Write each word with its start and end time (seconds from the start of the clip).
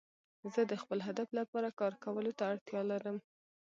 زه 0.53 0.61
د 0.71 0.73
خپل 0.81 0.99
هدف 1.07 1.29
لپاره 1.39 1.69
کار 1.79 1.93
کولو 2.03 2.31
ته 2.37 2.43
اړتیا 2.51 2.81
لرم. 2.91 3.17